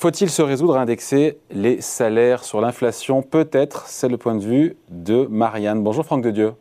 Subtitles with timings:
[0.00, 3.20] Faut-il se résoudre à indexer les salaires sur l'inflation?
[3.20, 5.82] Peut-être, c'est le point de vue de Marianne.
[5.82, 6.52] Bonjour Franck de Dieu.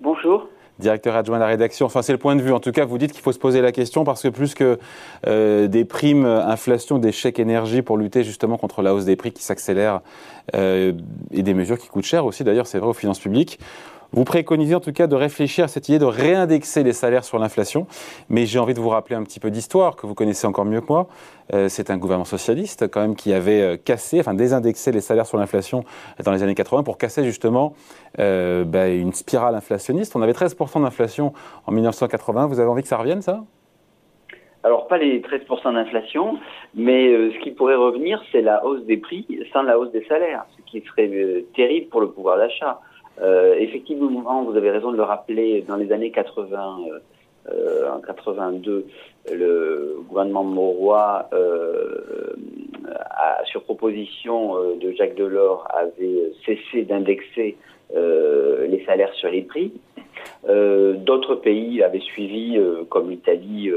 [0.00, 0.46] Bonjour
[0.78, 1.86] directeur adjoint de la rédaction.
[1.86, 2.52] Enfin, c'est le point de vue.
[2.52, 4.78] En tout cas, vous dites qu'il faut se poser la question parce que plus que
[5.26, 9.30] euh, des primes inflation, des chèques énergie pour lutter justement contre la hausse des prix
[9.30, 10.00] qui s'accélère
[10.56, 10.92] euh,
[11.30, 13.60] et des mesures qui coûtent cher aussi, d'ailleurs, c'est vrai aux finances publiques,
[14.14, 17.38] vous préconisez en tout cas de réfléchir à cette idée de réindexer les salaires sur
[17.40, 17.86] l'inflation.
[18.28, 20.80] Mais j'ai envie de vous rappeler un petit peu d'histoire que vous connaissez encore mieux
[20.80, 21.08] que moi.
[21.52, 25.26] Euh, c'est un gouvernement socialiste quand même qui avait euh, cassé, enfin désindexé les salaires
[25.26, 25.84] sur l'inflation
[26.24, 27.74] dans les années 80 pour casser justement
[28.20, 30.14] euh, bah, une spirale inflationniste.
[30.14, 31.32] On avait 13% d'inflation
[31.66, 32.46] en 1980.
[32.46, 33.40] Vous avez envie que ça revienne ça?
[34.62, 36.38] Alors pas les 13% d'inflation,
[36.74, 40.46] mais ce qui pourrait revenir, c'est la hausse des prix sans la hausse des salaires,
[40.56, 42.80] ce qui serait terrible pour le pouvoir d'achat.
[43.20, 46.78] Euh, effectivement, vous avez raison de le rappeler, dans les années 80,
[47.50, 48.86] euh, en 82,
[49.32, 52.34] le gouvernement Mauroy, euh,
[53.44, 57.56] sur proposition euh, de Jacques Delors, avait cessé d'indexer
[57.94, 59.72] euh, les salaires sur les prix.
[60.46, 63.70] D'autres pays avaient suivi, comme l'Italie,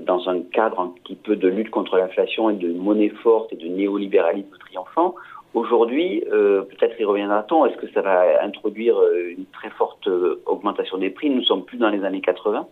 [0.00, 3.56] dans un cadre un petit peu de lutte contre l'inflation et de monnaie forte et
[3.56, 5.14] de néolibéralisme triomphant.
[5.54, 10.42] Aujourd'hui, euh, peut-être y reviendra-t-on, est-ce que ça va introduire euh, une très forte euh,
[10.46, 11.30] augmentation des prix?
[11.30, 12.66] Nous ne sommes plus dans les années 80.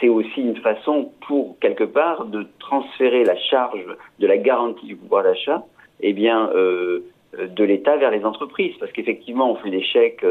[0.00, 3.86] c'est aussi une façon pour, quelque part, de transférer la charge
[4.18, 5.64] de la garantie du pouvoir d'achat
[6.00, 8.74] eh bien, de l'État vers les entreprises.
[8.80, 10.26] Parce qu'effectivement, on fait des chèques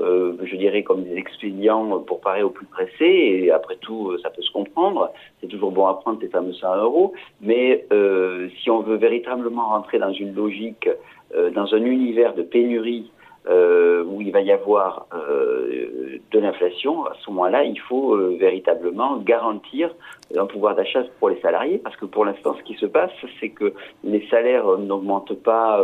[0.00, 3.04] euh, je dirais, comme des expédients pour parer au plus pressé.
[3.04, 5.10] Et après tout, ça peut se comprendre.
[5.40, 7.12] C'est toujours bon à prendre ces fameux 100 euros.
[7.40, 10.88] Mais euh, si on veut véritablement rentrer dans une logique,
[11.36, 13.10] euh, dans un univers de pénurie,
[13.48, 18.36] euh, où il va y avoir euh, de l'inflation, à ce moment-là, il faut euh,
[18.38, 19.92] véritablement garantir
[20.36, 23.10] un pouvoir d'achat pour les salariés, parce que pour l'instant, ce qui se passe,
[23.40, 25.82] c'est que les salaires n'augmentent pas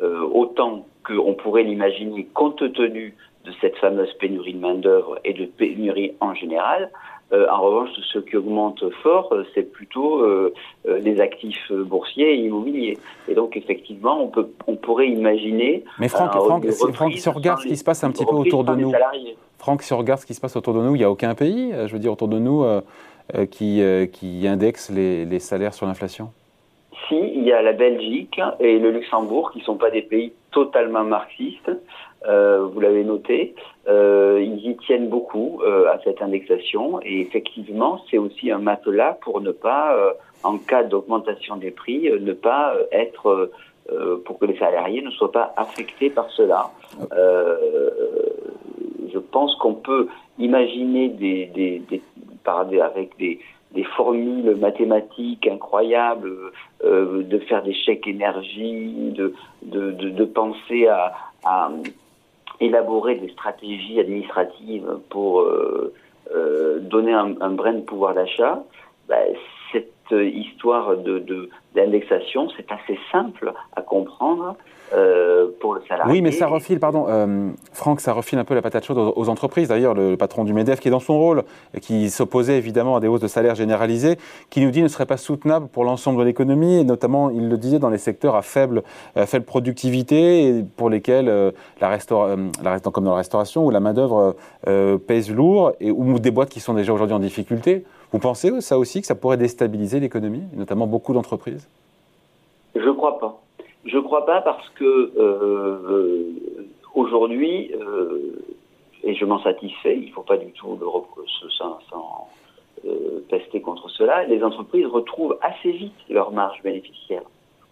[0.00, 3.14] autant qu'on pourrait l'imaginer compte tenu
[3.44, 6.90] de cette fameuse pénurie de main-d'œuvre et de pénurie en général.
[7.32, 10.52] Euh, en revanche, ce qui augmente fort, euh, c'est plutôt euh,
[10.84, 12.98] les actifs boursiers et immobiliers.
[13.26, 15.82] Et donc, effectivement, on, peut, on pourrait imaginer.
[15.98, 18.64] Mais Franck, Franck, Franck si on regarde ce qui se passe un petit peu autour
[18.64, 18.92] de nous.
[19.58, 21.34] Franck, si on regarde ce qui se passe autour de nous, il n'y a aucun
[21.34, 22.66] pays, je veux dire, autour de nous,
[23.50, 23.80] qui,
[24.12, 26.32] qui indexe les, les salaires sur l'inflation
[27.42, 31.02] il y a la Belgique et le Luxembourg, qui ne sont pas des pays totalement
[31.02, 31.72] marxistes.
[32.28, 33.56] Euh, vous l'avez noté,
[33.88, 39.18] euh, ils y tiennent beaucoup euh, à cette indexation et effectivement, c'est aussi un matelas
[39.22, 40.14] pour ne pas,
[40.44, 43.50] en cas d'augmentation des prix, ne pas être,
[44.24, 46.70] pour que les salariés ne soient pas affectés par cela.
[49.12, 50.06] je pense qu'on peut
[50.38, 51.82] imaginer des,
[52.80, 61.70] avec des formules mathématiques incroyables, de faire des chèques énergie, de, de, penser à,
[62.60, 65.92] élaborer des stratégies administratives pour euh,
[66.34, 68.62] euh, donner un, un, brin de pouvoir d'achat,
[69.08, 69.16] bah,
[70.10, 74.56] histoire de d'indexation, c'est assez simple à comprendre.
[74.94, 76.12] Euh, pour le salarié.
[76.12, 79.28] Oui, mais ça refile, pardon, euh, Franck, ça refile un peu la patate chaude aux,
[79.30, 79.68] entreprises.
[79.68, 81.44] D'ailleurs, le, patron du MEDEF, qui est dans son rôle,
[81.80, 84.18] qui s'opposait évidemment à des hausses de salaire généralisées,
[84.50, 87.56] qui nous dit ne serait pas soutenable pour l'ensemble de l'économie, et notamment, il le
[87.56, 88.82] disait, dans les secteurs à faible,
[89.16, 91.88] faible productivité, et pour lesquels euh, la,
[92.62, 94.36] la comme dans la restauration, où la main-d'œuvre
[95.06, 97.84] pèse lourd, et, ou des boîtes qui sont déjà aujourd'hui en difficulté.
[98.12, 101.66] Vous pensez ça aussi que ça pourrait déstabiliser l'économie, notamment beaucoup d'entreprises?
[102.74, 103.40] Je ne crois pas.
[103.86, 106.30] Je ne crois pas parce que euh,
[106.94, 108.44] aujourd'hui, euh,
[109.02, 110.86] et je m'en satisfais, il ne faut pas du tout le
[111.58, 111.78] sans,
[112.84, 117.22] euh, pester contre cela, les entreprises retrouvent assez vite leur marge bénéficiaire.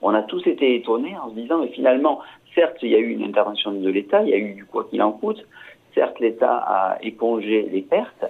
[0.03, 2.21] On a tous été étonnés en se disant, mais finalement,
[2.55, 4.85] certes, il y a eu une intervention de l'État, il y a eu du quoi
[4.85, 5.45] qu'il en coûte,
[5.95, 8.25] certes, l'État a épongé les pertes,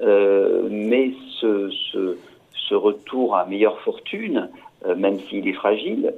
[0.00, 4.50] mais ce, retour à meilleure fortune,
[4.84, 6.14] euh, même s'il est fragile,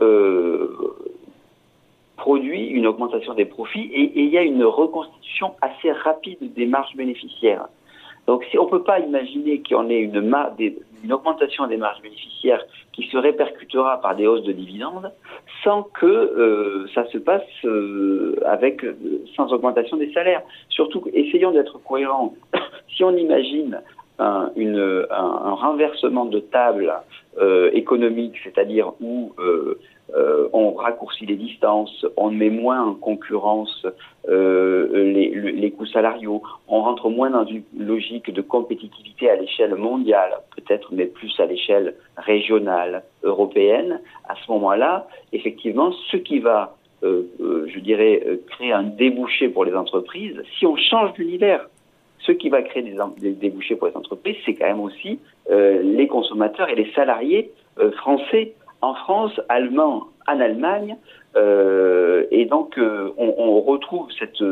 [0.00, 0.68] euh,
[2.16, 6.94] produit une augmentation des profits et, il y a une reconstitution assez rapide des marges
[6.96, 7.68] bénéficiaires.
[8.26, 12.62] Donc on ne peut pas imaginer qu'il y ait une, augmentation des marges bénéficiaires
[12.92, 15.10] qui se répercutera par des hausses de dividendes
[15.64, 18.84] sans que euh, ça se passe euh, avec
[19.34, 20.42] sans augmentation des salaires.
[20.68, 22.34] Surtout, essayons d'être cohérents.
[22.98, 23.80] Si on imagine
[24.18, 24.50] un,
[25.54, 26.92] renversement de table
[27.40, 29.78] euh, économique, c'est-à-dire où euh,
[30.16, 33.86] euh, on raccourcit les distances, on met moins en concurrence
[34.28, 40.32] les, les, coûts salariaux, on rentre moins dans une logique de compétitivité à l'échelle mondiale,
[40.56, 44.00] peut-être, mais plus à l'échelle régionale, européenne.
[44.28, 50.42] À ce moment-là, effectivement, ce qui va, je dirais, créer un débouché pour les entreprises,
[50.58, 51.66] si on change d'univers,
[52.20, 55.18] ce qui va créer des, débouchés pour les entreprises, c'est quand même aussi
[55.50, 57.50] les consommateurs et les salariés
[57.96, 60.96] français en France, allemand, en Allemagne.
[61.36, 64.42] Euh, et donc, euh, on, retrouve cette,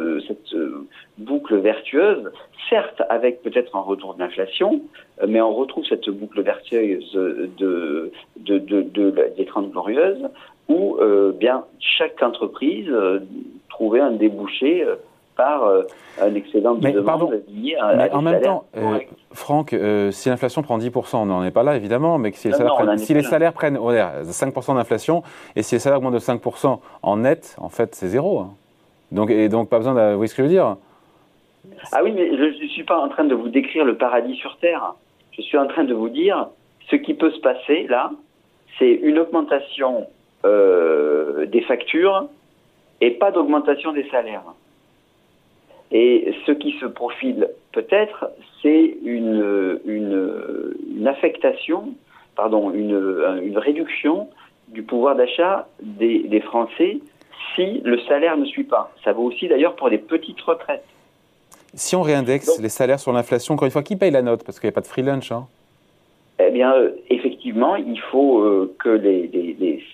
[1.19, 2.31] boucle vertueuse,
[2.69, 4.83] certes avec peut-être un retour de l'inflation,
[5.27, 10.29] mais on retrouve cette boucle vertueuse de, de, de, de des Trente Glorieuses,
[10.69, 13.21] où euh, bien chaque entreprise euh,
[13.69, 14.97] trouvait un débouché euh,
[15.37, 15.83] par euh,
[16.21, 18.99] un excédent de demande lié à, mais en même temps, euh,
[19.33, 22.55] Franck, euh, si l'inflation prend 10%, on n'en est pas là évidemment, mais si, les,
[22.55, 25.23] salaires, prennent, si les salaires prennent 5% d'inflation
[25.55, 28.41] et si les salaires augmentent de 5% en net, en fait, c'est zéro.
[28.41, 28.51] Hein.
[29.13, 30.11] Donc, et donc, pas besoin de.
[30.13, 30.77] Vous voyez ce que je veux dire?
[31.93, 34.57] Ah oui, mais je ne suis pas en train de vous décrire le paradis sur
[34.59, 34.95] Terre.
[35.33, 36.49] Je suis en train de vous dire
[36.91, 38.11] ce qui peut se passer là,
[38.79, 40.07] c'est une augmentation
[40.45, 42.29] des factures
[43.01, 44.45] et pas d'augmentation des salaires.
[45.93, 48.31] Et ce qui se profile peut-être,
[48.63, 51.95] c'est une, une, une, affectation,
[52.35, 52.99] pardon, une,
[53.43, 54.29] une, réduction
[54.69, 56.99] du pouvoir d'achat des, des, Français
[57.55, 58.93] si le salaire ne suit pas.
[59.05, 60.85] Ça vaut aussi d'ailleurs pour les petites retraites.
[61.75, 64.43] Si on réindexe les salaires sur l'inflation, encore une fois, qui paye la note?
[64.45, 65.31] Parce qu'il n'y a pas de free lunch.
[65.31, 65.47] Hein.
[66.39, 69.85] Eh bien, euh, effectivement, il faut euh, que les, les, les,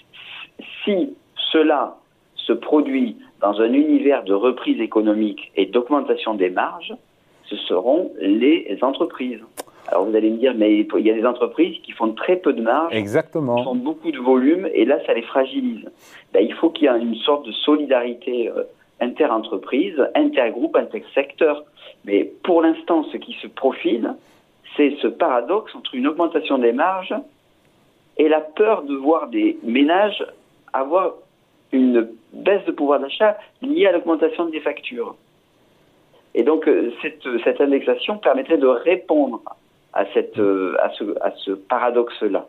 [0.84, 1.14] si
[1.52, 1.96] cela
[2.36, 6.94] se produit dans un univers de reprise économique et d'augmentation des marges,
[7.44, 9.40] ce seront les entreprises.
[9.88, 12.52] Alors vous allez me dire, mais il y a des entreprises qui font très peu
[12.52, 13.56] de marge, Exactement.
[13.56, 15.90] qui font beaucoup de volume, et là, ça les fragilise.
[16.32, 18.62] Ben, il faut qu'il y ait une sorte de solidarité euh,
[19.00, 21.64] inter-entreprise, intergroupe, intersecteur.
[22.04, 24.14] Mais pour l'instant, ce qui se profile,
[24.76, 27.14] c'est ce paradoxe entre une augmentation des marges
[28.16, 30.24] et la peur de voir des ménages
[30.72, 31.14] avoir
[31.72, 35.16] une baisse de pouvoir d'achat liée à l'augmentation des factures.
[36.34, 39.42] Et donc, euh, cette, cette indexation permettrait de répondre
[39.92, 42.46] à, cette, euh, à ce, à ce paradoxe-là.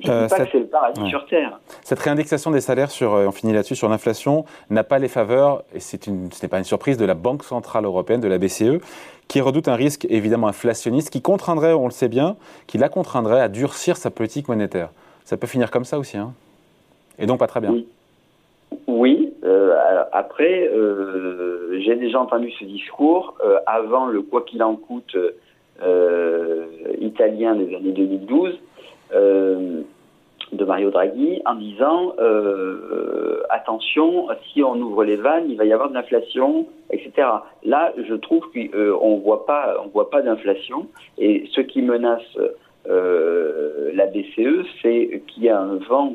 [0.00, 1.58] Je ne euh, pas que c'est le paradis sur Terre.
[1.82, 5.80] Cette réindexation des salaires, sur, on finit là-dessus, sur l'inflation, n'a pas les faveurs, et
[5.80, 8.80] c'est une, ce n'est pas une surprise, de la Banque Centrale Européenne, de la BCE,
[9.28, 12.36] qui redoute un risque évidemment inflationniste, qui contraindrait, on le sait bien,
[12.66, 14.90] qui la contraindrait à durcir sa politique monétaire.
[15.24, 16.32] Ça peut finir comme ça aussi, hein
[17.18, 17.70] et donc pas très bien.
[17.70, 17.86] Oui.
[18.86, 19.74] Oui, euh,
[20.12, 25.16] après, euh, j'ai déjà entendu ce discours euh, avant le quoi qu'il en coûte
[27.00, 28.58] italien des années 2012
[29.12, 32.14] de Mario Draghi en disant
[33.50, 37.28] attention, si on ouvre les vannes, il va y avoir de l'inflation, etc.
[37.64, 40.86] Là, je trouve qu'on voit pas, on voit pas d'inflation
[41.18, 42.38] et ce qui menace
[42.86, 46.12] la BCE, c'est qu'il y a un vent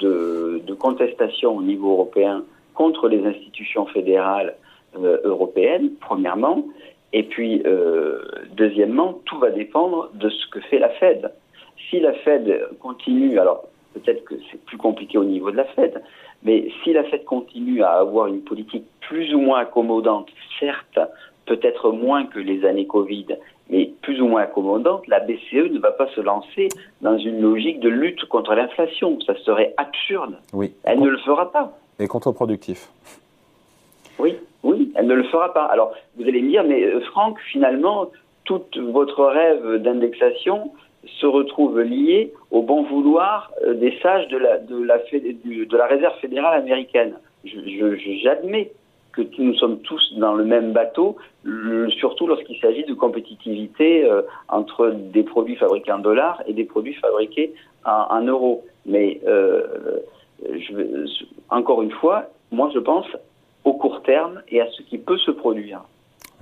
[0.00, 2.42] de, contestation au niveau européen
[2.74, 4.56] contre les institutions fédérales
[4.98, 6.64] euh, européennes, premièrement,
[7.12, 8.22] et puis euh,
[8.56, 11.32] deuxièmement, tout va dépendre de ce que fait la Fed.
[11.88, 13.64] Si la Fed continue, alors
[13.94, 16.00] peut-être que c'est plus compliqué au niveau de la Fed,
[16.42, 21.00] mais si la Fed continue à avoir une politique plus ou moins accommodante, certes,
[21.46, 23.26] peut-être moins que les années Covid,
[23.70, 26.68] mais plus ou moins accommodante, la BCE ne va pas se lancer
[27.00, 29.18] dans une logique de lutte contre l'inflation.
[29.26, 30.36] Ça serait absurde.
[30.52, 30.74] Oui.
[30.84, 31.72] Elle ne le fera pas.
[31.98, 32.88] Et contre-productif.
[34.18, 35.64] Oui, oui, elle ne le fera pas.
[35.64, 38.10] Alors, vous allez me dire, mais euh, Franck, finalement,
[38.44, 38.62] tout
[38.92, 40.72] votre rêve d'indexation
[41.06, 45.86] se retrouve lié au bon vouloir euh, des sages de la, de la, de la
[45.86, 47.14] réserve fédérale américaine.
[47.44, 48.72] J'admets
[49.12, 51.16] que nous sommes tous dans le même bateau,
[51.98, 56.94] surtout lorsqu'il s'agit de compétitivité euh, entre des produits fabriqués en dollars et des produits
[56.94, 57.52] fabriqués
[57.84, 58.64] en, euros.
[58.86, 59.62] Mais euh,
[60.42, 61.06] je,
[61.48, 63.06] encore une fois, moi je pense
[63.64, 65.82] au court terme et à ce qui peut se produire,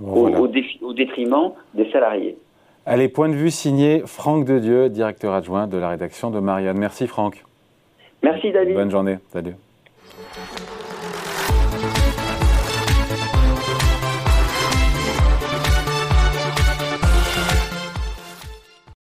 [0.01, 2.37] au, au, détriment des salariés.
[2.85, 6.77] Allez, point de vue signé Franck Dedieu, directeur adjoint de la rédaction de Marianne.
[6.77, 7.43] Merci Franck.
[8.23, 8.75] Merci David.
[8.75, 9.17] Bonne journée.
[9.29, 9.55] Salut.